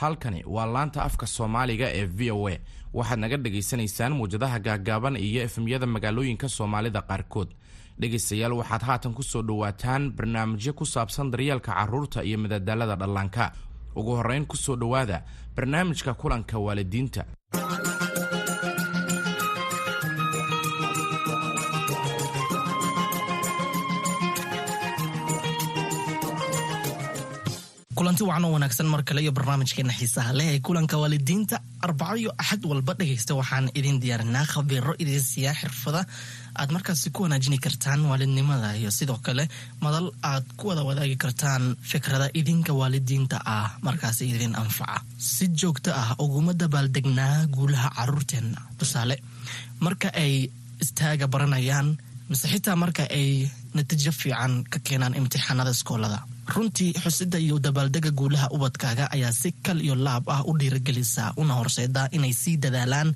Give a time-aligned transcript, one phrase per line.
[0.00, 2.56] halkani waa laanta afka soomaaliga ee v o a.
[2.94, 7.48] Waxaad naga dhagaysanaysaan muwjadaha gaaggaaban iyo efemyada magaalooyinka soomaalida qaarkood.
[8.00, 13.52] Dhegaystayaal waxaad haatan ku soo dhowaataan barnaamijyo ku saabsan daryeelka carruurta iyo madadaalada dhallaanka.
[13.96, 15.22] Ugu horrayn ku soo dhowaada
[15.56, 17.24] barnaamijka kulanka waalidiinta
[27.96, 32.30] kulanti wacan oo wanaagsan mar kale iyo barnaamijkeena xiisaha leh ee kulanka waalidiinta arbaco iyo
[32.38, 33.32] axad walba dhegaysta.
[33.34, 36.04] Waxaan idin diyaarinaa khabiiro idin siiyaa xirfada
[36.60, 39.48] aad markaasi ku wanaajini kartaan waalidnimada iyo sidoo kale
[39.80, 43.70] madal aad ku wada wadaagi kartaan fikrada idinka waalidiinta ah.
[43.82, 45.00] Markaasi idin anfaca.
[45.18, 48.60] Si joogto ah uguma dabaaldegnaa guulaha caruurteenna.
[48.78, 49.16] Tusaale
[49.80, 50.50] marka ay
[50.84, 51.96] istaaga baranayaan
[52.30, 53.28] mise xitaa marka ay
[53.74, 56.18] natiijo fiican ka keenaan imtixaanada iskoolada
[56.54, 61.54] runtii xusida iyo dabaaldega guulaha ubadkaaga ayaa si kal iyo laab ah u dhiiragelisa una
[61.58, 63.08] horseeda inay sii dadaalaan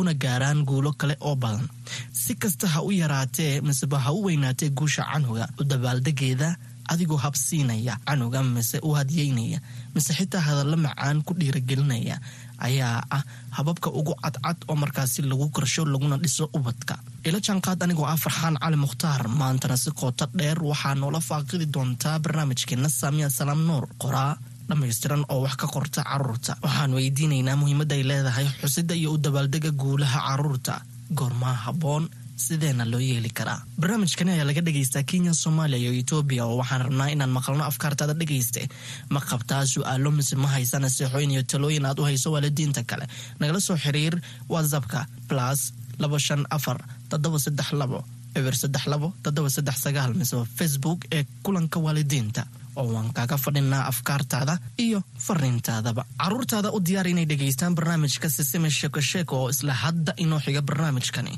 [0.00, 1.66] una gaaraan guulo kale oo badan.
[2.12, 6.48] Si kasta ha u yaraatee miseba ha u weynaatee guusha canuga u dabaaldegeeda
[6.92, 9.58] adigoo habsiinaya canuga mise u hadiyeynaya
[9.94, 12.16] mise xitaa hadallo macaan ku dhiiragelinaya
[12.58, 13.22] ayaa ah
[13.56, 16.94] hababka ugu cadcad oo markaasi lagu korsho laguna dhiso ubadka.
[17.24, 22.18] Ila jaanqaad anigoo ah farxaan cali mukhtaar maantana si qoota dheer waxaa noola faaqidi doontaa
[22.24, 24.32] barnaamijkeena saamiya salaam nuur qoraa
[24.68, 29.70] dhammaystiran oo wax ka qorta carruurta waxaan weydiinaynaa muhiimadda ay leedahay xusida iyo u dabaaldega
[29.82, 30.74] guulaha carruurta
[31.18, 32.04] goormaa habboon
[32.36, 33.62] sideena loo yeeli karaa.
[33.80, 38.68] Barnaamijkani ayaa laga dhagaystaa kenya soomaaliya iyo etoobiya oo waxaan rabnaa inaan maqalno afkaartaada dhegayste.
[39.10, 43.06] Ma qabtaa su'aalo mise ma haysa naseexooyin iyo talooyin aad u hayso waalidiinta kale.
[43.40, 49.50] Nagala soo xiriir whatsappka plus laba shan afar toddoba saddex labo eber saddex labo toddoba
[49.50, 52.42] saddex sagaal mise facebook ee kulanka waalidiinta
[52.76, 54.54] oo waan kaaga fadhinaa afkaartaada
[54.84, 56.02] iyo fariintaadaba.
[56.22, 61.32] Caruurtaada u diyaar inay dhegaystaan barnaamijka sisime sheeko sheeko oo isla hadda inoo xiga barnaamijkani.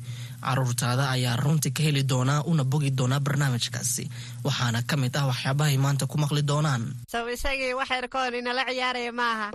[0.46, 4.04] Caruurtaada ayaa runtii ka heli doonaa una bogi doonaa barnaamijkaasi.
[4.44, 6.82] Waxaana ka mid ah waxyaabahay maanta ku maqli doonaan.
[7.12, 9.48] Saw isagii wax yarkoon inala ciyaaraya maaha.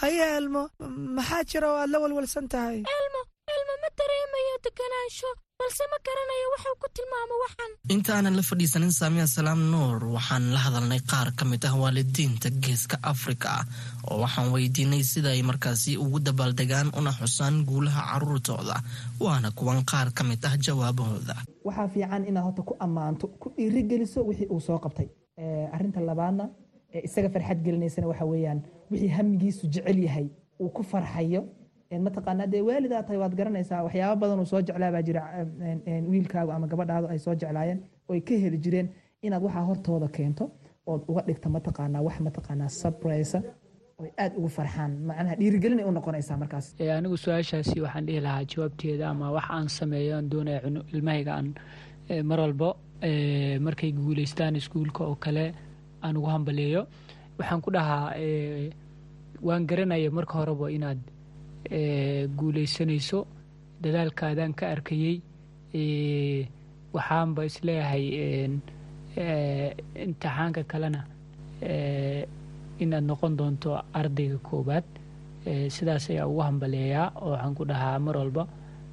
[0.00, 0.62] Haye elmo
[1.16, 2.78] maxaa jira oo aad la walwalsan tahay?
[2.96, 3.20] Elmo
[3.54, 9.26] elmo ma dareemayo deganaansho balse ma garanayo wuxuu ku tilmaamo waxan intaanan la fadhiisanin saamiya
[9.26, 13.50] salaam nuur waxaan la hadalnay qaar ka mid ah waalidiinta geeska afrika
[14.10, 18.76] oo waxaan weydiinay sida ay markaasi ugu dabaaldegaan una xusaan guulaha caruurtooda
[19.24, 21.34] waana kuwan qaar ka mid ah jawaabahooda.
[21.66, 25.08] Waxaa fiican inaad horta ku ammaanto ku dhiirigeliso wixii uu soo qabtay.
[25.74, 26.44] Arinta labaadna
[27.06, 30.26] isaga farxad gelinaysana waxa weeyaan wixii hamigiisu jecel yahay
[30.62, 31.42] uu ku farxayo
[31.96, 35.22] mataqaanaa dee waalidaa tahay waad garanaysaa waxyaaba badan uu soo jeclaa baa jira
[36.12, 38.88] wiilkaagu ama gabadhaadu ay soo jeclaayeen oy ka heli jireen
[39.22, 40.44] inaad waxaa hortooda keento
[40.86, 43.38] ood uga dhigta mataqaanaa wax mataqaanaa sabraysa
[44.02, 44.92] oy aad ugu farxaan.
[45.08, 46.66] Macnaha dhiirigelin ay u noqonaysaa markaas.
[46.98, 50.60] Anigu su'aashaasi waxaan dhihi lahaa jawaabteeda ama wax aan sameeyo aan doonaya
[50.94, 51.48] ilmahayga aan
[52.30, 52.68] mar walbo
[53.66, 55.44] markay guuleystaan iskuulka oo kale
[56.04, 56.82] aan ugu hambaleeyo.
[57.38, 58.12] Waxaan ku dhahaa
[59.46, 60.98] waan garanaya marka horeba inaad
[62.38, 63.26] guuleysanayso
[63.82, 65.16] dadaalkaadaan ka arkayey
[66.94, 68.04] waxaanba is leeyahay
[70.04, 71.00] imtixaanka kalena
[72.82, 73.70] inaad noqon doonto
[74.00, 74.84] ardayga koowaad.
[75.74, 78.46] Sidaas ayaa ugu hambaleeyaa oo waxaan ku dhahaa mar walba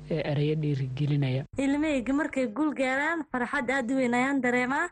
[0.09, 1.43] ereyo dhiirigelinaya.
[1.57, 4.87] Ilmahayga markay guul gaaraan farxad aad u weyn ayaan dareemaa.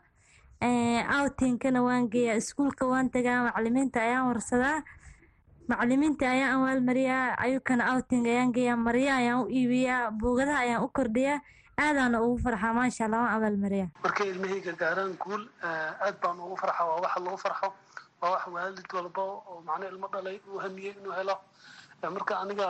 [1.18, 4.82] Awtinkana waan geeyaa iskuulka waan tagaa macalimiinta ayaan warsadaa
[5.68, 11.40] macalimiinta ayaan awaalmariyaa ayukana outing ayaan geeyaa marya ayaan u iibiyaa buugadaha ayaan u kordhiyaa
[11.84, 13.88] aadaana ugu farxaa maasha allah waan abaalmariyaa.
[14.04, 15.42] Markay ilmahayga gaaraan guul
[16.04, 17.68] aad baan ugu farxa waa waxa lagu farxo
[18.20, 21.36] waa wax waalid walba oo macno ilmo dhalay uu hamiyey inuu helo.
[22.04, 22.68] Marka aniga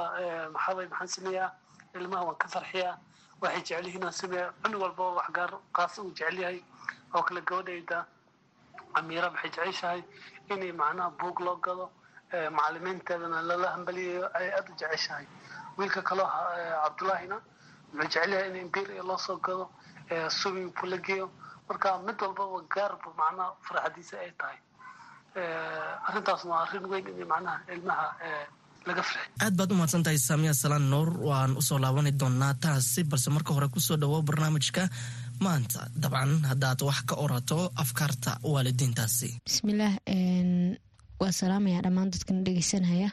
[0.54, 1.50] maxaabay maxaan sameeyaa?
[1.98, 2.94] Ilmaha waan ka farxiyaa
[3.42, 6.62] waxay jecel yihiin aan sameeya cunug walba wax gaar qaas uu jecel yahay
[7.14, 8.06] oo kale gabadhayda
[8.94, 10.00] amiira waxay jeceshahay
[10.50, 11.90] inay macnaha buug loo gado
[12.56, 15.26] macalimiinteedana lala hambaliyayo ay aada u jeceshahay.
[15.78, 16.28] Wiilka kaloo
[16.84, 17.36] cabdullaahina
[17.94, 19.64] wuxuu jecelyahay in imperia loo soo gado
[20.38, 21.26] swimming pool la geeyo.
[21.68, 24.58] Marka mid walbaba gaarba macnaha farxadiisa ay tahay.
[26.08, 28.06] Arrintaas waa arrin weyn in macnaha ilmaha
[29.44, 33.30] aad baad u mahadsan tahay saamiya salaan nuur waan u soo laabani doonaa taasi balse
[33.36, 34.82] marka hore ku soo dhawo barnaamijka.
[35.44, 39.30] Maanta dabcan haddaad wax ka orato afkaarta waalidiintaasi.
[39.48, 39.94] Bismillaah
[41.24, 43.10] waa salaamaya dhammaan dadkana dhegeysanaya.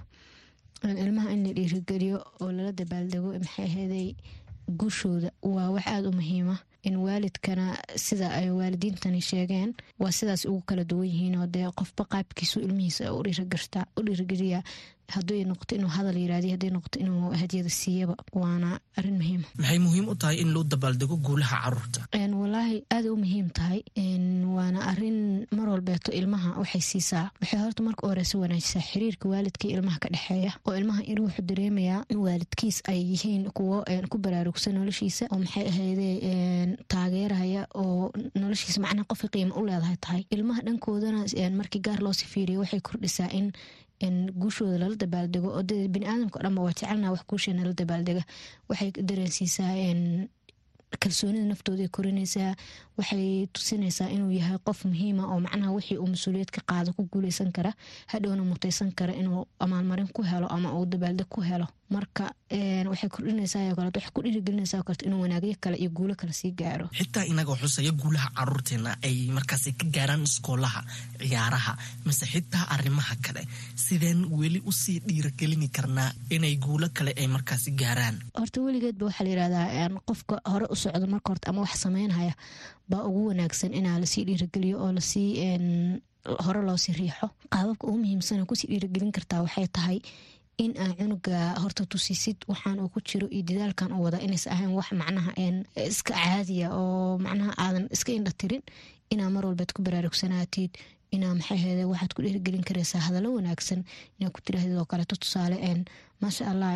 [0.84, 4.08] Ilmaha in la dhiirigeliyo oo lala dabaaldego maxay ahaday
[4.80, 6.58] guushooda waa wax aada u muhiima.
[6.84, 12.04] In waalidkana sida ay waalidiintani sheegeen waa sidaas ugu kala duwan yihiin oo dee qofba
[12.14, 13.22] qaabkiisu ilmihiisa u
[14.06, 14.64] dhiirigeliya
[15.16, 20.06] haday noqoto inuu hadal yirahdiy haday noqoto inuu hadiyada siiyaba waana arrin muhiima maxay muhiim
[20.14, 22.02] u tahay in loo dabaaldego guulaha carruurta
[22.42, 23.82] walaahi aaday u muhiim tahay.
[24.58, 25.20] Waana arrin
[25.58, 27.26] mar walbeeto ilmaha waxay siisaa.
[27.42, 32.02] Waxay horta marka horeysa wanaajisaa xiriirka waalidka ilmaha ka dhexeeya oo ilmaha in wuxuu dareemayaa
[32.12, 33.78] in waalidkiis ay yihiin kuwo
[34.12, 36.10] ku baraarugsan noloshiisa oo maxay ahayde
[36.94, 38.12] taageeraya oo
[38.42, 40.24] noloshiisa macnaha qofka qiimo u leedahay tahay.
[40.36, 41.26] Ilmaha dhankoodana
[41.60, 43.52] markii gaar loosii fiiriyo waxay kordhisaa in
[44.42, 45.50] guushooda lala dabaaldego
[45.94, 48.24] biniaadamka o dhanba waa jecelna wax guusha nala dabaaldega
[48.70, 49.74] waxay dareensiisaa
[51.00, 52.56] kalsoonida naftooda korinaysaa
[52.98, 57.52] waxay tusinaysaa inuu yahay qof muhiima oo macnaha wixii uu mas'uuliyad ka qaado ku guuleysan
[57.52, 57.72] kara
[58.08, 61.68] hadhowna mutaysan kara inuu amaalmarin ku helo ama uu dabaaldeg ku helo.
[61.92, 62.32] Marka
[62.92, 66.88] waxay kordhinaysaa kaleet waxay ku dhiirigelinaysaa kaleet inuu wanaagyo kale iyo guulo kale sii gaaro.
[67.00, 70.84] Xitaa inagoo xusaya guulaha caruurteena ay markaasi ka gaaraan iskoolaha
[71.20, 71.74] ciyaaraha
[72.06, 73.48] mise xitaa arrimaha kale.
[73.76, 78.20] Sideen weli u sii dhiiragelini karnaa inay guulo kale ay markaasi gaaraan.
[78.40, 82.34] Horta weligeedba waxaa layirahdaa qofka hore socdo marka horta ama wax sameynhaya
[82.90, 85.30] baa ugu wanaagsan inaa la sii dhiirageliyo oo la sii
[86.46, 87.28] hore loosii riixo.
[87.54, 90.00] Qaababka ugu muhiimsana ku sii dhiiragelin kartaa waxay tahay
[90.64, 94.72] in aa cunuga horta tusisid waxaan uu ku jiro iyo dadaalkan uu wada inays ahayn
[94.78, 95.32] wax macnaha
[95.90, 98.62] iska caadiya oo macnaha aadan iska indha tirin
[99.14, 100.72] inaa mar walbeed ku baraarugsanaatid
[101.16, 103.82] inaa maxayhede waxaad ku dhiirigelin karaysaa hadallo wanaagsan
[104.20, 105.58] inaa ku tirahdid oo kaleeto tusaale
[106.22, 106.72] maasha allah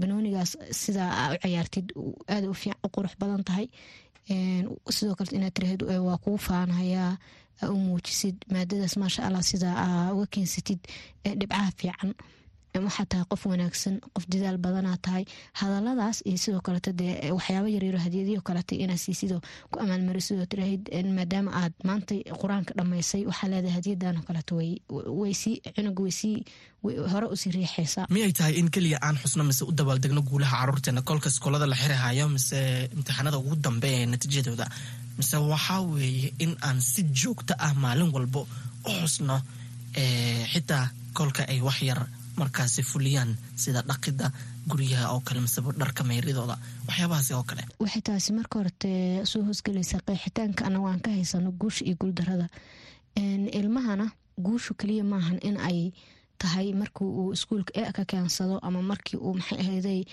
[0.00, 0.52] banoonigaas
[0.82, 1.86] sidaa aa u cayaartid
[2.32, 2.46] aada
[2.84, 3.66] u qurux badan tahay.
[4.96, 7.12] Sidoo kale inaad tirahdid waa kuu faanayaa
[7.62, 10.80] aa u muujisid maadadaas maasha allah sidaa aa uga keensatid
[11.40, 12.10] dhibcaha fiican
[12.74, 15.24] waxaa tahay qof wanaagsan qof dadaal badanaa tahay.
[15.60, 20.82] Hadaladaas iyo sidoo kaleeto dee waxyaaba yaryaro hadiyadiyo kaleeto inaa siisidoo ku amaalmarisidoo tiraahid
[21.18, 24.52] maadaama aad maanta qur'aanka dhammaysay waxaa leedahay hadiyadan kaleeto
[25.20, 26.36] waysii cunuga waysii
[27.12, 28.06] hore u sii riixaysaa.
[28.14, 32.28] Miyay tahay in keliya aan xusno mise u dabaaldegno guulaha caruurteena kolka iskoolada la xirahayo
[32.36, 32.58] mise
[32.94, 34.66] imtixaanada ugu dambe ee natiijadooda
[35.18, 38.40] mise waxaa weeye in aan si joogto ah maalin walbo
[38.88, 39.36] u xusno
[40.52, 40.84] xitaa
[41.18, 42.00] kolka ay wax yar
[42.40, 43.30] markaasi fuliyaan
[43.62, 44.26] sida dhaqida
[44.70, 46.56] guryaha oo kale miseba dharka meyridooda
[46.88, 47.62] waxyaabahaasi oo kale.
[47.82, 48.90] Waxay taasi marka horete
[49.30, 52.46] soo hoosgelaysaa qeexitaanka anago aan ka haysano guusha iyo guuldarada
[53.58, 54.06] ilmahana
[54.38, 55.92] guushu kaliya maahan in ay
[56.38, 60.04] tahay markii uu iskuulka e ka keensado ama markii uu maxay ahayday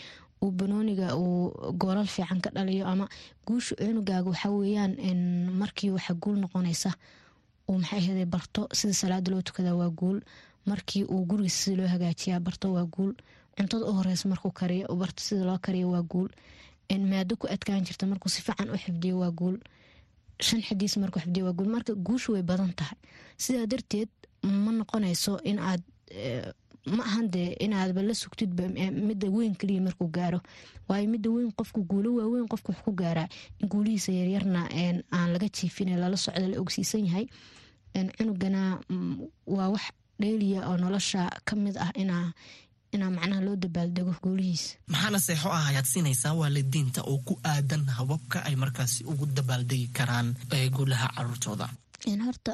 [0.42, 3.06] uu banooniga uu goolal fiican ka dhaliyo ama
[3.48, 4.94] guusha cunugaaga waxaa weeyaan
[5.62, 6.92] markii waxa guul noqonaysa
[7.70, 10.20] uu maxay ahayday barto sida salaada loo tukada waa guul
[10.66, 13.14] markii uu gurigiisa sida loo hagaajiyaa barto waa guul.
[13.58, 16.30] Cuntada u horeysa markuu kariyo barto sida loo kariyo waa guul.
[17.10, 18.42] Maado ku adkaan jirta markuu si
[18.74, 19.58] u xifdiyo waa guul.
[20.42, 21.70] Shan xidiis markuu xifdiyo waa guul.
[21.70, 22.98] Marka guushu way badan tahay.
[23.38, 24.10] Sidaa darteed
[24.44, 25.82] ma noqonayso in aad
[26.86, 28.68] ma ahan dee inaadba la sugtidba
[29.08, 30.40] midda weyn kaliya markuu gaaro.
[30.88, 33.28] Waayo midda weyn qofku guulo waaweyn qofku wax ku gaaraa.
[33.72, 34.70] Guulihiisa yaryarna
[35.12, 37.26] aan laga jiifin lala socdo la ogsiisan yahay.
[38.18, 38.80] Cunugana
[39.48, 39.90] waa wax
[40.22, 42.28] dheeliya oo nolosha ka mid ah inaa
[42.96, 44.70] inaa macnaha loo dabaaldego guulihiisa.
[44.92, 50.28] Maxaana seexo ah ayaad siinaysaa waalidiinta oo ku aadan hababka ay markaasi ugu dabaaldegi karaan
[50.76, 51.68] guulaha caruurtooda.
[52.26, 52.54] Horta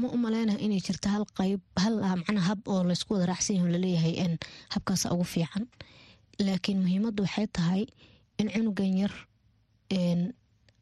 [0.00, 3.68] ma u maleynaha inay jirta hal qayb hal macnaa hab oo laysku wada raacsan yaho
[3.74, 4.14] la leeyahay
[4.74, 5.64] habkaasa ugu fiican.
[6.46, 7.82] Laakiin muhiimaddu waxay tahay
[8.40, 9.12] in cunugan yar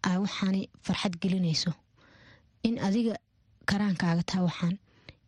[0.09, 1.73] ay waxaani farxad gelinayso.
[2.67, 3.15] In adiga
[3.71, 4.77] karaankaaga taha waxaan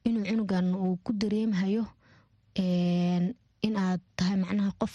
[0.07, 1.85] inuu cunugan uu ku dareemhayo
[3.67, 4.95] in aad tahay macnaha qof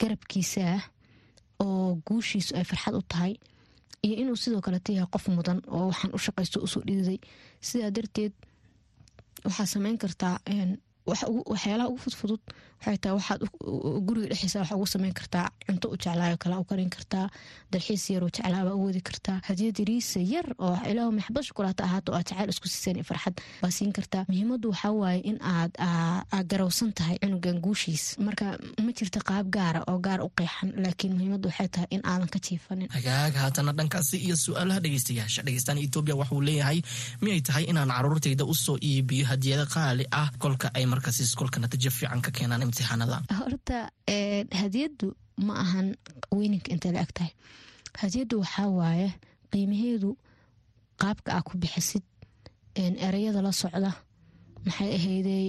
[0.00, 0.82] garabkiisa ah
[1.64, 3.32] oo guushiisu ay farxad u tahay
[4.04, 7.18] iyo inuu sidoo kaleta yahay qof mudan oo waxaan u shaqaysto u soo dhiiday.
[7.66, 8.32] Sidaa darteed
[9.46, 10.34] waxaa sameyn kartaa
[11.50, 12.42] waxyaalaha ugu fudfudud
[12.84, 13.40] tahay waxaad
[14.06, 17.26] guriga dhexdiisa waxa ugu sameyn kartaa cunto u jeclaayo kala u karin kartaa
[17.72, 19.40] dalxiis yar oo jeclaaba u wadi kartaa.
[19.48, 23.92] Hadiyad yariisa yar oo ilaahu maxbad shukulaata ahaato aad jacayl isku siiseen farxad baa siin
[23.92, 24.24] kartaa.
[24.28, 28.04] Muhiimaddu waxaa waaye in aad aad garowsan tahay cunugan guushiis.
[28.18, 28.46] Marka
[28.84, 32.38] ma jirta qaab gaara oo gaar u qeexan laakiin muhiimaddu waxay tahay in aadan ka
[32.46, 32.88] jiifanin.
[32.96, 35.42] Hagaag haatana dhankaasi iyo su'aalaha dhegeystayaasha.
[35.46, 36.80] Dhegeystaan etoobiya waxuu leeyahay
[37.22, 41.90] miyay tahay inaan caruurtayda u soo iibiyo hadiyada qaali ah kolka ay markaasi iskolka natiijo
[41.98, 42.62] fiican ka keenaan
[43.40, 43.78] horta
[44.60, 45.06] hadiyaddu
[45.46, 45.86] ma ahan
[46.36, 47.32] weyninka intay la eg tahay.
[48.02, 49.08] Hadiyaddu waxaa waaye
[49.52, 50.10] qiimaheedu
[51.00, 52.04] qaabka aa ku bixisid
[53.06, 53.90] ereyada la socda
[54.66, 55.44] maxay ahayday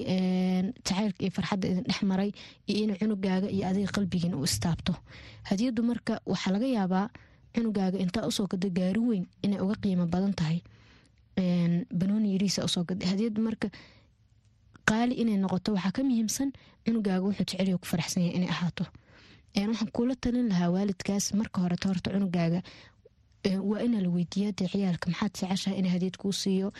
[0.85, 2.31] jacaylka iyo farxadda idin dhex maray
[2.69, 4.93] iyo in cunugaaga iyo adiga qalbigiin uu istaabto.
[5.49, 7.07] Hadiyaddu marka waxaa laga yaabaa
[7.55, 10.59] cunugaaga intaa u soo gada gaari weyn inay uga qiimo badan tahay.
[11.99, 13.67] Banooni yariisa u soo gaday hadiyada marka
[14.89, 16.49] qaali inay noqoto waxaa ka muhiimsan
[16.85, 18.85] cunugaaga wuxuu jeceliyo ku faraxsan yahay inay ahaato.
[19.55, 22.59] Waxaan kuula talin lahaa waalidkaas marka horeta horta cunugaaga
[23.69, 26.73] waa inaa la weydiiyaa dee ciyaalka maxaad jeceshaha ina hadiyad kuu siiyo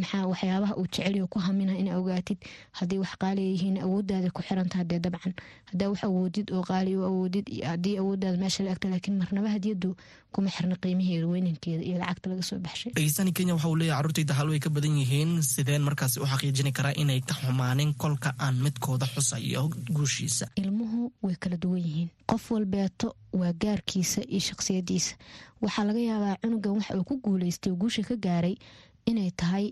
[0.00, 2.38] maxaa waxyaabaha uu jeceliyo ku hamina ina ogaatid
[2.72, 5.34] haddii wax qaaliya yihiin awoodaada ku xirantaha dee dabcan.
[5.70, 9.96] Hadaa wax awoodid oo qaali u awoodid haddii awoodaada meesha la egta laakiin marnaba hadiyadu
[10.32, 12.92] kuma xirna qiimaheeda weynankeeda iyo lacagta laga soo baxshay.
[12.92, 15.42] Dhegeystani kenya waxa uu leeyahy carruurtayda hal way ka badan yihiin.
[15.42, 20.48] Sideen markaasi u xaqiijini karaa inay ka xumaaneen kolka aan midkooda xusayo guushiisa.
[20.56, 22.08] Ilmuhu way kala duwan yihiin.
[22.26, 25.14] Qof walbeeto waa gaarkiisa iyo shaqsiyadiisa
[25.62, 28.56] waxaa laga yaabaa cunugan waxa uu ku guuleystay guusha ka gaaray
[29.06, 29.66] inay tahay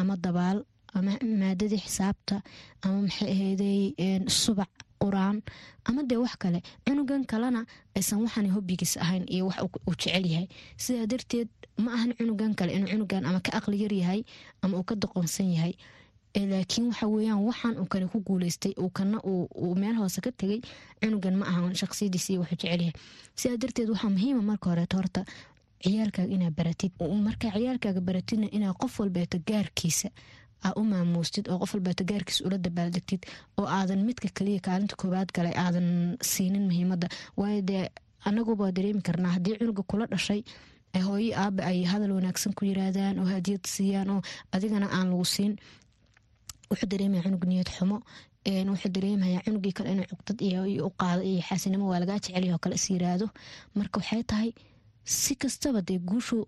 [0.00, 0.64] ama dabaal
[0.96, 2.36] ama maadadii xisaabta
[2.82, 3.80] ama maxay ahayday
[4.28, 4.70] subac
[5.02, 5.42] qur'aan
[5.88, 6.58] ama dee wax kale.
[6.86, 7.62] Cunugan kalena
[7.96, 10.48] aysan waxaan hobbigiis ahayn iyo wax uu jecel yahay.
[10.76, 11.48] Sidaa darteed
[11.78, 14.20] ma ahan cunugan kale inuu cunugan ama ka aqli yar yahay
[14.62, 15.74] ama uu ka doqonsan yahay
[16.46, 20.60] laakiin waxa weyaan waxaan uu kale ku guuleystay uu kana uu meel hoose ka tegay
[21.00, 22.92] cunugan ma ahan shaqsiyadiis iyo wuxuu jecel yahay.
[23.34, 25.24] Sidaa darteed waxaa muhiima marka horeeto horta
[25.82, 26.92] ciyaalkaaga inaa baratid.
[27.26, 30.08] Markaa ciyaalkaaga baratidna inaa qof walbeeto gaarkiisa
[30.64, 33.22] aa u maamuustid oo qof walbeeto gaarkiisa ula dabaaldegtid
[33.58, 37.84] oo aadan midka kaliya kaalinta koobaad galay aadan siinin muhiimada waayo dee
[38.24, 40.42] anaguba dareemi karnaa haddii cunuga kula dhashay
[41.06, 44.20] hooyo aaba ay hadal wanaagsan ku yiraahdaan oo hadiyad siiyaan oo
[44.52, 45.54] adigana aan lagu siin
[46.70, 47.96] wuxuu dareemaya cunug niyad xumo
[48.72, 50.38] wuxuu dareemaya cunugii kale inuu cugdad
[50.86, 53.26] u qaado iyo xaasinimo waa lagaa jecelya oo kale is yiraahdo.
[53.74, 54.50] Marka waxay tahay
[55.04, 56.46] si kastaba dee guushu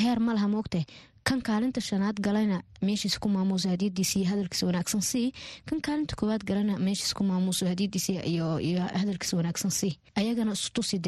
[0.00, 0.86] heer ma laha moogtahay
[1.28, 5.32] kan kaalinta shanaad galayna meeshiis ku maamuuso hadiyadiisa iyo hadalkiisa wanaagsan sii.
[5.68, 8.46] Kan kaalinta koowaad galana meeshiis ku maamuuso hadiyadiisa iyo
[9.00, 9.92] hadalkiisa wanaagsan sii.
[10.20, 10.54] Ayagana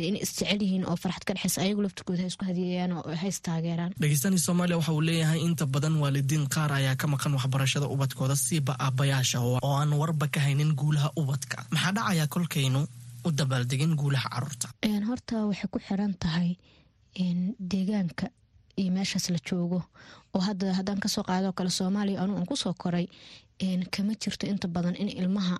[0.08, 3.92] inay isjecel yihiin oo farxad ka dhexeysa ayagu laftirkooda ha isku hadiyayaan oo ha istaageeraan.
[4.00, 8.76] Dhegeystaani soomaaliya waxa uu leeyahay inta badan waalidiin qaar ayaa ka maqan waxbarashada ubadkooda siiba
[8.78, 11.64] aabayaasha oo aan warba ka haynin guulaha ubadka.
[11.70, 12.80] Maxaa dhacaya kolkaynu
[13.26, 14.68] u dabaaldegin guulaha carruurta
[15.08, 16.50] horta waxay ku xiran tahay
[17.72, 18.26] deegaanka
[18.76, 19.82] iyo meeshaas la joogo.
[20.34, 23.06] Oo hadda haddaan ka soo qaadoo kale soomaaliya anu aan ku soo koray
[23.90, 25.58] kama jirto inta badan in ilmaha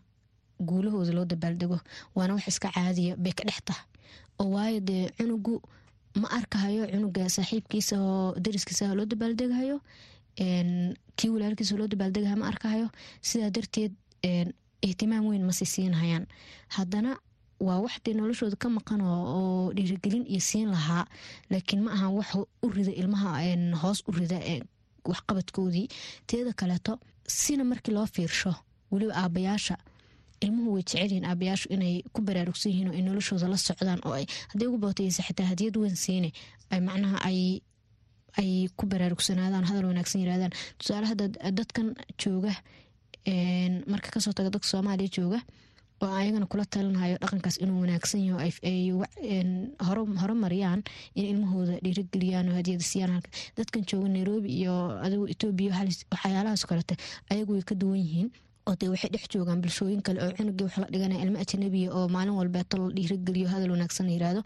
[0.69, 1.79] guulahooda loo dabaaldego.
[2.15, 3.85] Waana wax iska caadiya bay ka dhex tahay.
[4.41, 5.61] Oo waayo dee cunugu
[6.21, 9.81] ma arkahayo cunuga saaxiibkiisa oo dariskiisa loo dabaaldegahayo
[11.17, 12.89] kii walaalkiisa loo dabaaldegahayo ma arkahayo?
[13.21, 13.93] Sidaa darteed
[14.83, 16.27] ihtimaam weyn ma sii siinhayaan
[16.77, 17.17] haddana
[17.67, 21.05] waa wax dee noloshooda ka maqan oo dhiirigelin iyo siin lahaa
[21.51, 22.31] laakiin ma aha wax
[22.65, 23.31] u rida ilmaha
[23.83, 24.39] hoos u rida
[25.11, 25.89] waxqabadkoodii.
[26.27, 26.93] Teeda kaleeto
[27.27, 28.53] sina markii loo fiirsho
[28.93, 29.77] weliba aabayaasha
[30.45, 34.27] ilmuhu way jecelyihiin aabayaashu inay ku baraarugsan yihiin oo ay noloshooda la socdaan oo ay
[34.51, 36.31] hadday ugu bootaysa xitaa hadiyad weyn siine
[36.73, 37.19] ay macnaha
[38.41, 40.53] ay ku baraarugsanaadaan hadal wanaagsan yirahdaan.
[40.79, 41.25] Tusaale hadda
[41.59, 41.89] dadkan
[42.23, 42.53] jooga
[43.93, 45.39] marka ka soo taga dadka soomaaliya jooga
[46.03, 48.79] oo ayagana kula talinhayo dhaqankaas inuu wanaagsan yaho ay
[50.21, 50.83] horumariyaan
[51.15, 53.23] in ilmahooda dhiirageliyaan oo hadiyada siiyaan.
[53.57, 54.75] Dadkan jooga nairobi iyo
[55.07, 55.73] adigu etoobiya
[56.13, 56.95] waxyaalahaas kalete
[57.33, 58.31] ayagu way ka duwan yihiin.
[58.69, 62.07] Oo dee waxay dhex joogaan bulshooyin kale oo cunugii wax la dhiganaya ilmo ajanabiya oo
[62.15, 64.43] maalin walbeeto la dhiirageliyo hadal wanaagsan la yiraahdo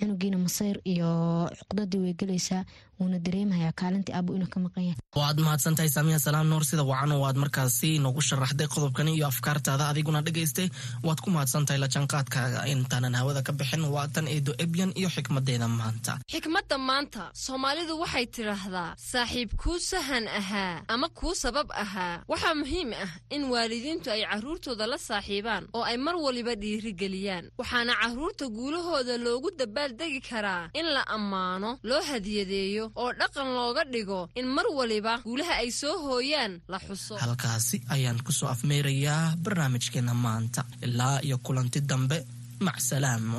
[0.00, 1.10] cunugiina masayr iyo
[1.58, 2.62] cuqdadii way gelaysaa
[3.00, 5.00] wuuna dareemayaa kaalintii aabo inuu ka maqan yahay.
[5.16, 10.20] Waad mahadsantahay saamiya salaam noor sida wacan waad markaasi noogu sharaxday qodobkani iyo afkaartaada adiguna
[10.26, 10.68] dhegaystay
[11.06, 16.12] waad ku mahadsantahay lajanqaadkaaga intaanan hawada ka bixin waatan eedo ebyan iyo xikmadeeda maanta.
[16.32, 22.20] Xikmadda maanta soomaalidu waxay tidhaahdaa saaxiib kuu sahan ahaa ama kuu sabab ahaa.
[22.32, 27.44] Waxaa muhiim ah in waalidiintu ay carruurtooda la saaxiibaan oo ay mar waliba dhiirigeliyaan.
[27.60, 29.48] Waxaana carruurta guulahooda loogu
[29.90, 35.54] dabaaldegi karaa in la ammaano loo hadiyadeeyo oo dhaqan looga dhigo in mar waliba guulaha
[35.62, 37.14] ay soo hooyaan la xuso.
[37.22, 40.60] Halkaasi ayaan ku soo afmeerayaa barnaamijkeena maanta.
[40.86, 42.18] Ilaa iyo kulanti dambe
[42.66, 43.38] macsalaamo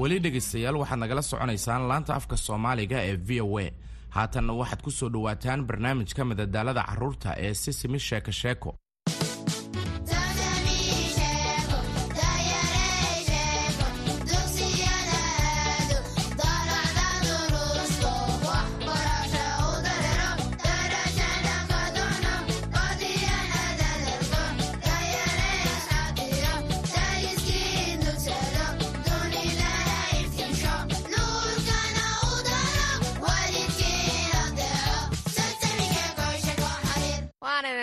[0.00, 3.66] weli dhegaystayaal waxaad nagala soconaysaan laanta afka soomaaliga ee v o a
[4.14, 8.70] haatanna waxaad ku soo dhowaataan barnaamijka madadaalada carruurta ee sisimi sheeko sheeko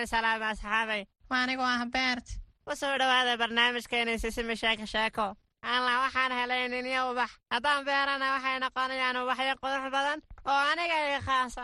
[0.01, 2.27] idin salaama asxaabay waa anigu ah beert
[2.65, 5.35] ku soo dhowaada barnaamijkeena sisimi sheeko sheeko?
[5.63, 7.29] Alla waxaan helay ninyo ubax.
[7.53, 11.63] Haddaan beerana waxay noqonayaan ubaxyo qurux badan oo aniga ii khaasa.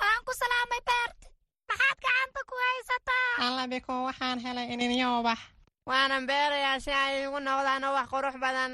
[0.00, 1.18] Waan ku salaamay beert
[1.68, 3.30] maxaad gacanta ku haysataa?
[3.46, 5.38] Alla biko waxaan helay ininyo ubax.
[5.88, 8.72] Waanan beerayaa si ay igu noqdaan ubax qurux badan.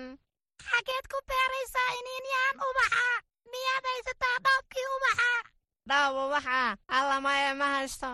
[0.69, 3.07] Xageed ku beeraysaa iniinyahan ubaxa.
[3.51, 5.31] Miyaad haysataa dhoobkii ubaxa
[5.89, 8.11] dhoob ubax ah alla maya ma haysto.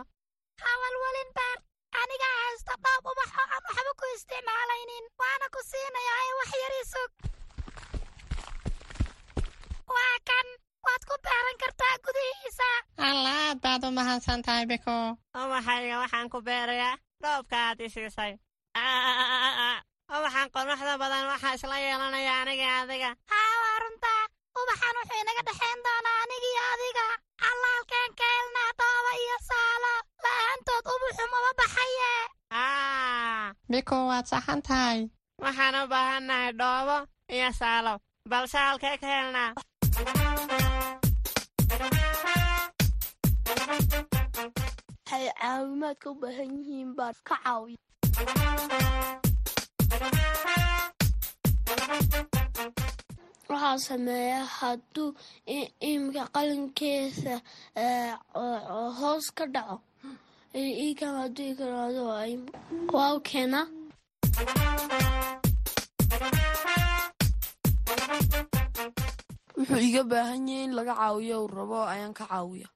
[0.64, 1.62] Hawalwalin beert
[2.00, 5.04] anigaa haysta dhoob ubax oo aan waxba ku isticmaalaynin.
[5.20, 7.10] Waana ku siinayaa ee wax yari sug.
[9.94, 10.46] Waa kan
[10.86, 12.68] waad ku beeran kartaa gudihiisa.
[13.08, 14.96] Alla aad baad u mahadsan tahay biko
[15.44, 18.32] ubaxayga waxaan ku beerayaa dhoobka aad i siisay.
[20.16, 23.10] Ubaxan quruxda badan waxaa isla yeelanaya aniga adiga.
[23.32, 24.22] Haa waa runtaa
[24.60, 26.11] ubaxan wuxuu inaga dhexayn doonaa
[33.72, 34.98] biko waad saxan tahay
[35.44, 36.96] waxaan u baahannahay dhoobo
[37.36, 37.92] iyo saalo
[38.30, 39.50] balse halkee ka helnaa
[43.92, 47.80] waxay caawimaadka u baahan yihiin baan ka caawiya
[53.50, 55.08] waxaa sameeya hadduu
[55.90, 57.34] imika qalinkeesa
[58.98, 59.76] hoos ka dhaco
[60.54, 62.02] ikan hadduu ikaraado
[62.94, 63.60] waaw keena
[69.56, 72.68] wuxuu iga baahan yahay in laga caawiyo uu rabo ayaan ka caawiya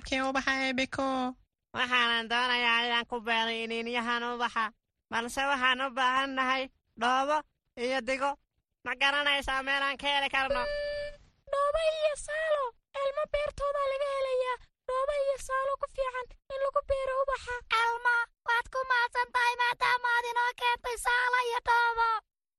[0.00, 1.34] dhoobkii ubaxa ee biko
[1.76, 4.72] waxaanan doonayaa inaan ku beeray iniinyahan ubaxa
[5.10, 6.68] balse waxaan u baahan nahay
[7.00, 7.36] dhoobo
[7.76, 8.30] iyo digo
[8.84, 10.62] ma garanaysaa meelaan ka heli karno
[11.52, 12.64] dhoobo iyo saalo
[13.00, 14.56] elmo beertoodaa laga helayaa
[14.88, 18.16] dhoobo iyo saalo ku fiican in lagu beero ubaxa elmo
[18.48, 22.08] waad ku mahadsan tahay maadaama aad inoo keentay saalo iyo dhoobo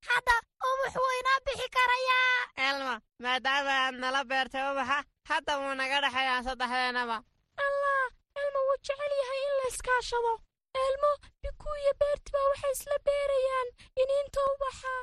[0.10, 0.36] hadda
[0.70, 4.98] ubux wuu inoo bixi karayaa elmo maadaama aad nala beertay ubaxa
[5.30, 7.18] hadda wuu naga dhexeeyaa saddexdeenaba
[7.66, 8.04] allah
[8.42, 10.34] elmo wuu jecel yahay in la iskaashado
[10.84, 13.68] elmo biku iyo beerti baa waxay isla beerayaan.
[14.02, 14.94] Iniinta ubaxa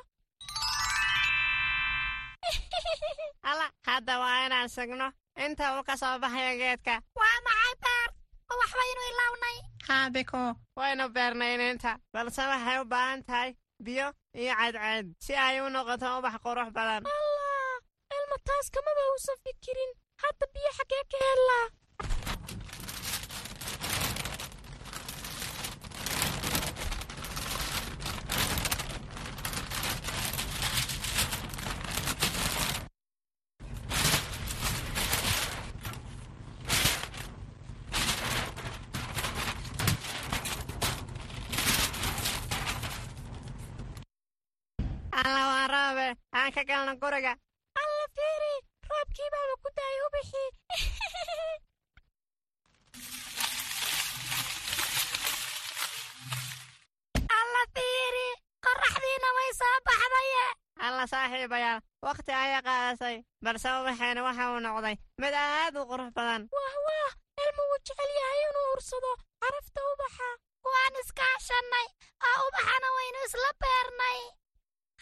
[3.51, 5.09] alla hadda waa inaan sugno.
[5.45, 6.95] Inta uu ka soo baxayo geedka.
[7.21, 8.11] Waa maxay beer
[8.53, 9.59] ubax baynu ilawnay.
[9.89, 10.41] Haa biko.
[10.79, 11.91] Waynu beernay iniinta.
[12.13, 13.51] Balse waxay u baahan tahay
[13.85, 14.07] biyo
[14.43, 17.03] iyo cadceed si ay u noqoto ubax qurux badan.
[17.15, 17.75] Allah
[18.17, 19.93] elmo taas kamaba uusan fikirin.
[20.23, 21.67] Hadda biyo xaggee ka helaa
[45.25, 45.67] alla waa
[46.49, 47.33] roobe aan ka galno guriga
[47.83, 48.55] alla fiiri
[48.91, 50.49] roobkii baaba ku daayay ubixii
[57.39, 58.29] alla fiiri
[58.65, 60.47] qorraxdiina way soo baxdaye
[60.87, 66.43] alla saaxiibayaal wakhti ayay qaadasay balse ubaxeena waxa uu noqday mid aad u qurux badan
[66.57, 67.11] wah wah
[67.45, 69.11] elmo wuu jecel yahay inuu ursado
[69.43, 70.29] carafta ubaxa
[70.69, 71.87] waan iskaashannay
[72.29, 74.21] oo ubaxana waynu isla beernay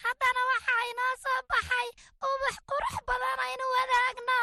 [0.02, 1.88] haddana waxaa inoo soo baxay
[2.28, 4.38] ubax qurux badan aynu wadaagno.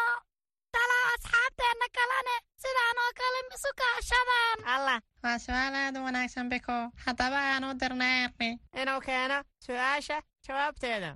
[0.74, 4.58] Talaa asxaabteenna kalene sidaan oo kale isu kaashadaan.
[4.76, 8.50] Allah waa su'aal aad u wanaagsan biko haddaba aan u dirna erni
[8.82, 11.12] inuu keeno su'aasha jawaabteeda.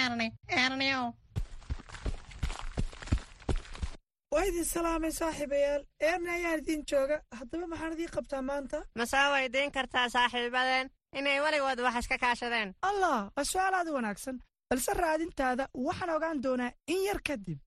[0.00, 0.26] Erni
[0.62, 1.04] erniow
[4.32, 5.82] waa idin salaamay saaxiibayaal.
[6.08, 7.16] Eerni ayaan idiin jooga.
[7.38, 8.78] Haddaba maxaan idiin qabtaa maanta?
[8.98, 12.74] Ma soo weydiin kartaa saaxiibadeen inay weligood wax iska kaashadeen.
[12.82, 14.36] Allah waa su'aal aad u wanaagsan.
[14.70, 17.58] Balse raadintaada waxaan ogaan doonaa in yar kadib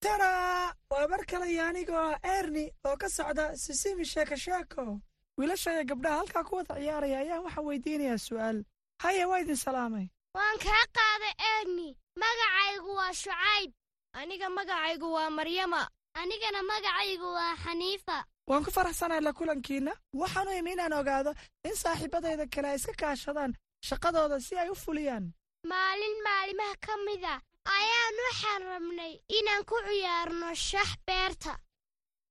[0.00, 0.74] tara!
[0.90, 5.00] Waa mar kale iyo anigoo ah erni oo ka socda sisimi sheeko sheeko
[5.38, 8.58] wiilasha iyo gabdhaha halkaa ku wada ciyaaraya ayaan waxaa weydiinayaa su'aal.
[9.02, 10.06] Haya waa idin salaamay.
[10.36, 11.88] Waan kaa qaaday eegni
[12.22, 13.70] magacaygu waa shucayb.
[14.18, 15.82] Aniga magacaygu waa maryama.
[16.20, 19.92] Anigana magacaygu waa xaniifa waan ku faraxsanahay la kulankiinna.
[20.20, 21.32] Waxaanu imi inaan ogaado
[21.68, 23.52] in saaxiibadayda kale ay iska kaashadaan
[23.88, 25.24] shaqadooda si ay u fuliyaan.
[25.70, 27.34] Maalin maalimaha ka mida
[27.78, 31.52] ayaan waxaan rabnay inaan ku ciyaarno shax beerta.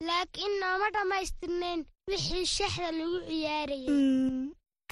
[0.07, 3.87] Laakiin nooma dhammaystirnayn wixii shaxda lagu ciyaarayay.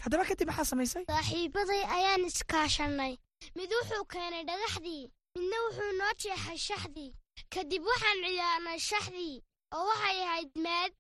[0.04, 1.04] Haddaba kadib maxaa samaysay.
[1.12, 3.14] Saaxiibaday ayaan iskaashannay
[3.58, 5.04] mid wuxuu keenay dhagaxdii
[5.38, 7.12] midna wuxuu noo jeexay shaxdii.
[7.54, 9.36] Kadib waxaan ciyaarnay shaxdii
[9.76, 10.92] oo waxay ahayd maad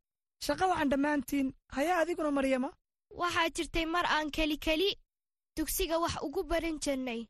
[0.45, 2.69] shaqa wacan dhammaantiin hayaa adiguna maryama?
[3.21, 4.89] Waxaa jirtay mar aan kelikeli
[5.57, 7.21] dugsiga wax ugu baran jirnay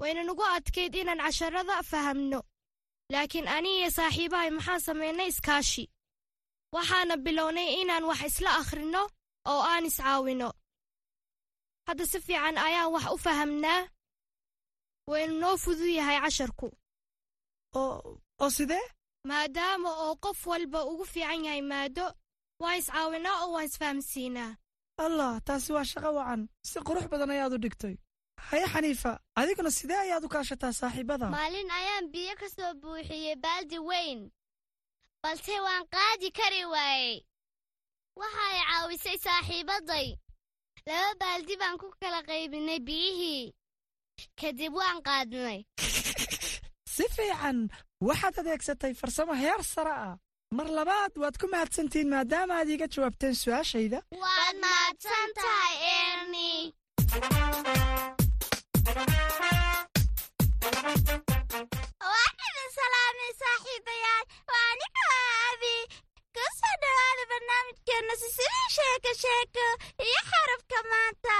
[0.00, 2.40] wayna nugu adkayd inaan casharada fahamno.
[3.12, 5.84] Laakiin anigiyo saaxiibahay maxaan samaynay iskaashi.
[6.74, 9.02] Waxaana bilownay inaan wax isla akhrinno
[9.50, 10.48] oo aan iscaawinno.
[11.86, 13.80] Hadda si fiican ayaan wax u fahamnaa.
[15.10, 16.68] Waynu noo fudud yahay casharku.
[17.80, 18.84] Oo sidee?
[19.28, 22.04] Maadaama oo qof walba ugu fiican yahay maado
[22.62, 24.52] waan iscaawinaa oo waan isfahamsiinaa
[25.06, 26.40] allah taasi waa shaqo wacan.
[26.70, 27.94] Si qurux badan ayaad u dhigtay.
[28.50, 31.26] Haye xaniifa adiguna sidee ayaad u kaashataa saaxiibada?
[31.30, 34.20] Maalin ayaan biyo ka soo buuxiyey baaldi weyn
[35.22, 37.16] balse waan qaadi kari waayey.
[38.20, 40.08] Waxay caawisay saaxiibaday.
[40.86, 43.54] Laba baaldi baan ku kala qaybinay biyihii.
[44.40, 45.58] Kadib waan qaadnay.
[46.98, 47.58] Si fiican
[48.08, 50.14] waxaad adeegsatay farsamo heer sare ah
[50.56, 53.98] mar labaad waad ku mahadsantihiin maadaama aad iiga jawaabteen su'aashayda.
[54.22, 54.56] Waad
[62.76, 64.24] salaamay saaxiibayaal.
[64.50, 65.04] Waa aniga
[65.50, 65.76] abi
[66.34, 69.66] ku soo dhowaada barnaamijkeenna sisidii sheeko sheeko
[70.06, 71.36] iyo xarafka maanta.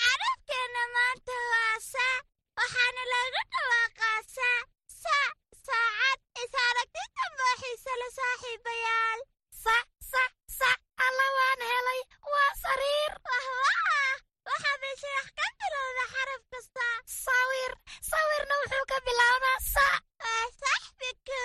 [0.00, 2.06] Xarafkeenna maanta waa sa.
[2.58, 4.48] Waxaana lagu dhawaaqaa sa
[5.02, 5.16] sa
[5.66, 9.20] saacad is aragtida mooxiisa la saaxiibayaal.
[9.62, 9.76] Sa
[10.10, 10.22] sa
[10.58, 10.70] sa
[11.06, 12.00] alla waan helay.
[12.32, 13.12] Waa sariir.
[13.26, 14.10] Wahwaa
[14.48, 16.86] waxaa meesha wax ka bilowda xaraf kasta.
[17.24, 17.72] Sawir
[18.10, 19.86] sawirna wuxuu ka bilowdaa sa.
[20.24, 21.42] Waa saxbika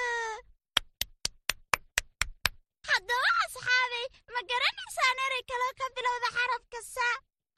[2.92, 7.08] haddaba asxaabay ma garanaysaan erey kaloo ka bilowda xarafka sa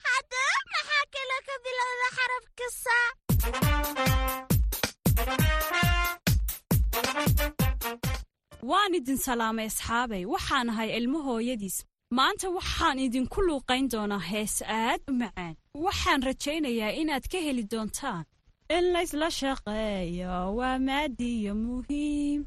[0.06, 2.98] haddaba maxaa kaloo ka bilowda xarafka sa
[8.70, 11.76] waan idin salaamay asxaabay waxaan ahay ilmo hooyadiis.
[12.18, 15.54] Maanta waxaan idinku luuqayn doonaa hees aad u macaan.
[15.86, 18.24] Waxaan rajaynayaa inaad ka heli doontaan.
[18.76, 22.40] In laysla shaqeeyo waa maadiyo muhiim.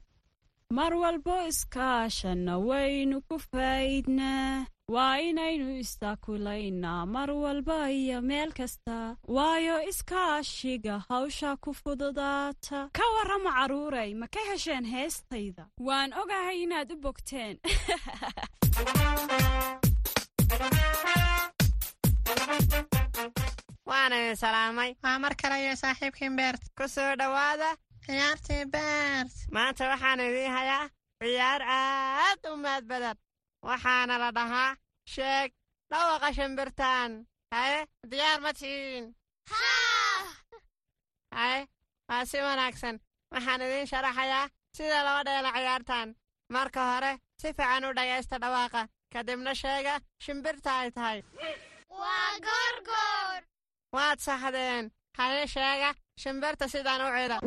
[0.78, 9.15] Mar walbo iskaashanna waynu ku faa'idnaa waa inaynu istaakulaynaa mar walba iyo meel kasta.
[9.28, 12.89] Waayo iskaashiga hawsha ku fududaata.
[12.97, 15.63] Ka warrama carruuray ma ka hesheen heestayda?
[15.88, 17.56] Waan ogahay inaad u bogteen.
[23.89, 24.91] Waan idin salaamay.
[25.04, 26.62] Waa mar kale iyo saaxiibkiin beert.
[26.78, 27.69] Ku soo dhowaada.
[28.06, 29.36] Ciyaartii beert.
[29.52, 30.89] Maanta waxaan idiin hayaa
[31.23, 33.17] ciyaar aad u maad badan
[33.67, 34.71] waxaana la dhahaa
[35.13, 35.49] sheeg
[35.91, 37.12] dhawaqa shimbirtaan
[37.56, 37.80] haye
[38.12, 39.06] diyaar ma tihiin?
[41.38, 41.60] Haye
[42.10, 42.95] waa si wanaagsan.
[43.34, 44.45] Waxaan idiin sharaxayaa
[44.77, 46.08] sida loo dheelo ciyaartan
[46.53, 48.82] marka hore si fiican u dhagaysta dhawaaqa
[49.13, 49.93] kadibna sheega
[50.25, 51.19] shimbirta ay tahay.
[51.99, 53.41] Waa goorgoor
[53.95, 54.86] waad saxdeen.
[55.17, 55.89] Haye sheega
[56.21, 57.38] shimbirta sidaan u cida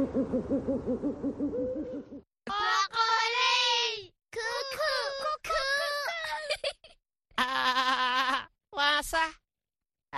[8.77, 9.31] waa sax.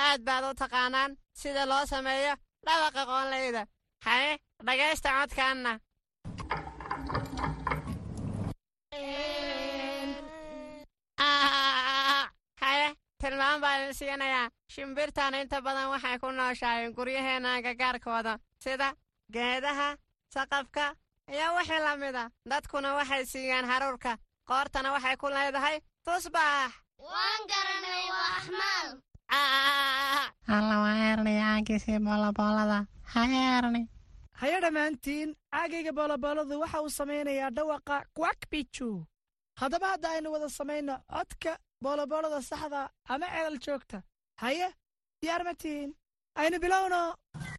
[0.05, 2.33] Aad baad u taqaanaan sida loo sameeyo
[2.67, 3.63] dhawaqa qoonlayda
[4.07, 4.33] haye
[4.67, 5.73] dhagaysta codkaanna.
[12.61, 14.51] Haye tilmaam baan idin siinayaa.
[14.73, 18.89] Shimbirtan inta badan waxay ku nooshaayeen guryaheenna agagaarkooda sida
[19.35, 19.89] geedaha
[20.35, 20.85] saqafka
[21.35, 24.13] iyo wixii la mida dadkuna waxay siiyaan haruurka
[24.49, 26.73] qoortana waxay ku leedahay tusbax
[27.09, 28.89] waan garanay waa axmaal
[30.57, 32.79] alla waa eerni caagiisii booloboolada
[33.13, 33.83] ha eerni
[34.41, 38.89] haye dhammaantiin caagayga boolobooladu waxa uu samaynayaa dhawaqa kwakbiju
[39.61, 41.53] haddaba hadda aynu wada samayno codka
[41.85, 42.81] booloboolada saxda
[43.13, 43.99] ama celal joogta
[44.43, 44.69] haye
[45.23, 45.91] diyaar ma tihiin
[46.43, 47.01] aynu bilowno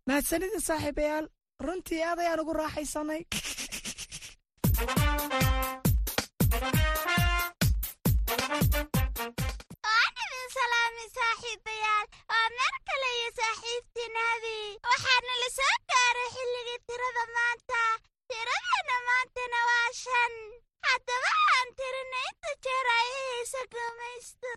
[0.08, 1.25] mahadsanidin saaxiibayaal
[1.65, 3.21] runtii aad ayaan ugu raaxaysannay
[10.54, 17.82] salaami saaxiibayaal waa meer kale iyo saaxiibtiinadii waxaana la soo gaaray xilligii tirada maanta.
[18.30, 20.34] Tiradana maantana waa shan.
[20.88, 24.50] Haddaba aan tirina inta jeer ay ihaysa gumaysto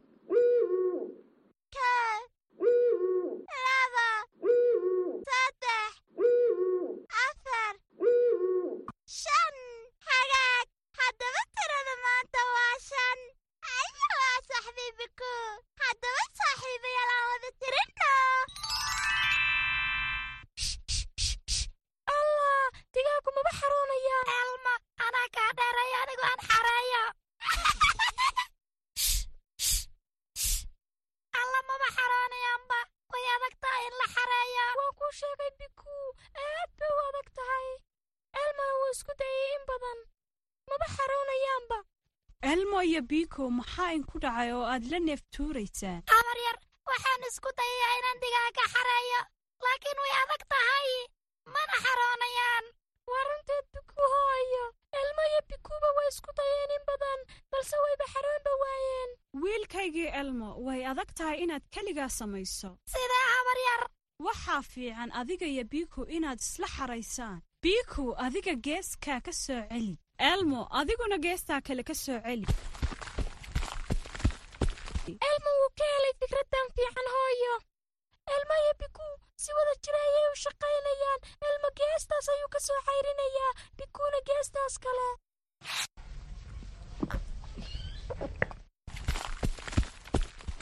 [42.96, 46.00] iyo biiko maxaa inku dhacay oo aad la neeftuuraysaan?
[46.12, 46.56] Habar yar
[46.88, 49.20] waxaan isku dayayaa inaan digaaga xareeyo
[49.64, 50.90] laakiin way adag tahay.
[51.54, 52.64] Mana xaroonayaan.
[53.10, 54.64] Waa runteed biku hooyo
[55.00, 57.20] elmo iyo bikuba way isku dayeen in badan
[57.52, 59.10] balse wayba xaroonba waayeen.
[59.42, 62.70] Wiilkaygii elmo way adag tahay inaad keligaa samayso.
[62.92, 63.82] Sidee habar yar.
[64.26, 67.38] Waxaa fiican adiga iyo biiko inaad isla xaraysaan.
[67.62, 69.94] Biiko adiga geeskaa ka soo celi.
[70.32, 72.46] Elmo adiguna geestaa kale ka soo celi
[75.06, 77.54] elmo wuu ka helay fikraddan fiican hooyo
[78.34, 79.06] elmo iyo biku
[79.42, 81.20] si wada jira ayay u shaqaynayaan.
[81.48, 85.08] Elmo geestaas ayuu ka soo cayrinayaa bikuuna geestaas kale.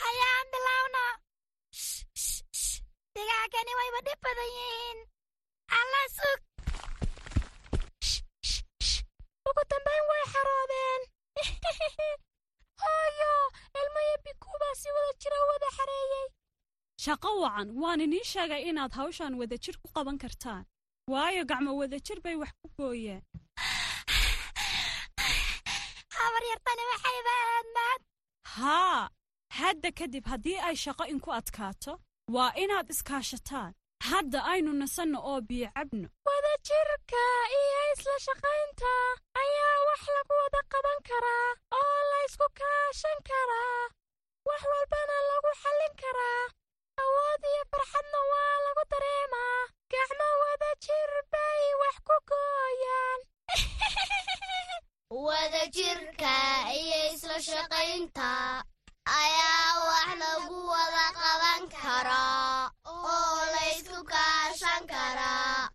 [0.02, 1.04] Hayaan bilowno.
[3.14, 4.98] Digaagani wayba dhib badan yihiin.
[5.78, 6.40] Alla sug.
[9.48, 11.02] Ugu dambayn way xaroodeen.
[12.82, 13.32] Hooyo
[13.80, 16.26] elmo iyo bikuubaa si wada jira u wada xareeyey
[17.02, 20.64] shaqo wacan waan idiin sheegay inaad hawshan wadajir ku qaban kartaan.
[21.12, 23.22] Waayo gacmo wadajir bay wax ku gooyeen.
[28.56, 29.08] Haa
[29.58, 31.92] hadda kadib haddii ay shaqo inku adkaato
[32.34, 33.72] waa inaad iskaashataan.
[34.10, 36.08] Hadda aynu nasanno oo biyo cabno.
[36.28, 37.22] Wadajirka
[37.60, 38.92] iyo isla shaqaynta
[39.42, 43.82] ayaa wax lagu wada qaban karaa oo laysku kaashan karaa.
[44.48, 46.42] Wax walbana lagu xallin karaa
[47.02, 49.60] awood iyo farxadna waa lagu dareemaa.
[49.92, 53.20] Gacmo wadajir bay wax ku gooyaan.
[55.26, 56.34] Wadajirka
[56.80, 58.30] iyo isla shaqaynta
[59.04, 65.68] ayaa wax lagu wada qaban karaa oo laysku kaashan karaa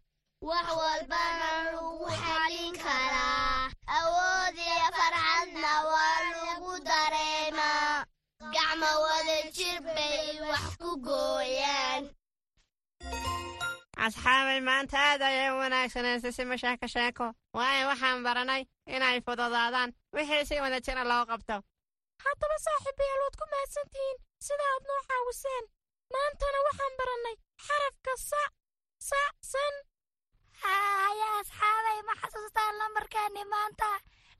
[0.49, 7.88] wax walbana lagu xallin karaa awood iyo farxadna waa lagu dareemaa
[8.53, 12.03] gacmo wadajir bay wax ku gooyaan.
[14.05, 17.25] Asxaabay maanta aad ayay u wanaagsaneen sisima sheeko sheeko.
[17.57, 18.63] Waayo waxaan baranay
[18.95, 21.55] inay fududaadaan wixii si wada jira loo qabto.
[22.25, 25.65] Haddaba saaxiibayaal waad ku mahadsantihiin sida aad noo caawiseen.
[26.13, 27.35] Maantana waxaan barannay
[27.65, 28.41] xarafka sa
[29.09, 29.75] sa san.
[30.63, 33.89] Haya asxaabay ma xasuustaan lambarkaani maanta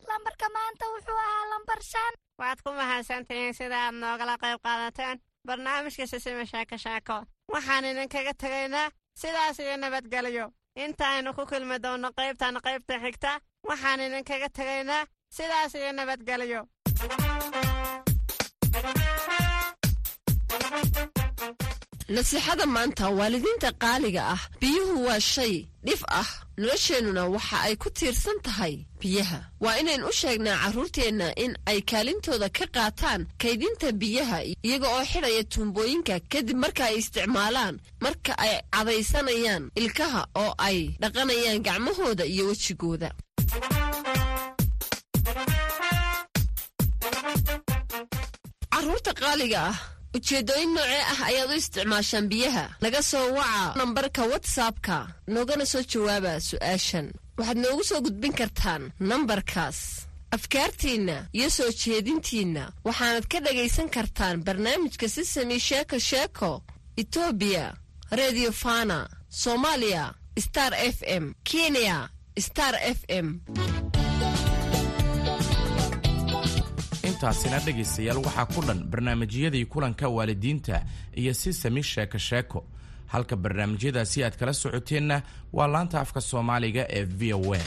[0.08, 5.18] lambarka maanta wuxuu ahaa lambar shan waad ku mahadsantihiin sida aad noogala qayb qaadateen?
[5.48, 7.18] Barnaamijka sisima sheeko sheeko
[7.54, 8.90] waxaan idinkaga tegaynaa
[9.22, 10.46] sidaas iyo nabadgelyo.
[10.84, 13.32] Intaaynu ku kulmi doonno qaybtan qaybta xigta
[13.70, 15.04] waxaan idinkaga tegaynaa
[15.38, 16.62] sidaas iyo nabadgelyo
[22.16, 25.54] nasiixada maanta waalidiinta qaaliga ah biyuhu waa shay
[25.86, 26.30] dhif ah.
[26.60, 29.40] Nolosheennuna waxa ay ku tiirsan tahay biyaha.
[29.64, 35.44] Waa inayn u sheegnaa carruurteenna in ay kaalintooda ka qaataan kaydinta biyaha iyaga oo xidhaya
[35.52, 43.10] tuumbooyinka kadib marka ay isticmaalaan marka ay cadaysanayaan ilkaha oo ay dhaqanayaan gacmahooda iyo wejigooda.
[48.74, 49.78] Carruurta qaaliga ah
[50.16, 52.66] ujeeddooyin noocee ah ayaad u isticmaashaan biyaha?
[52.82, 54.98] Naga soo waca nambarka watsapka
[55.34, 57.08] noogana soo jawaaba su'aashan.
[57.38, 59.80] Waxaad noogu soo gudbin kartaan nambarkaas.
[60.36, 66.52] Afkaartiinna iyo soo jeedintiinna waxaanad ka dhagaysan kartaan barnaamijka sisami sheeko sheeko
[67.02, 67.66] etoobiya
[68.20, 69.00] redio fana
[69.42, 70.14] soomaaliya
[70.46, 72.10] star f m kenya
[72.48, 73.28] star f m
[77.20, 80.82] intaasina dhegaystayaal waxaa ku dhan barnaamijyadii kulanka waalidiinta
[81.16, 82.64] iyo sisami sheeko sheeko.
[83.12, 85.22] Halka barnaamijyadaasi aad kala socoteenna
[85.54, 87.60] waa laanta afka soomaaliga ee v o a